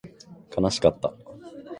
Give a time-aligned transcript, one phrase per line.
[0.57, 1.13] 悲しかった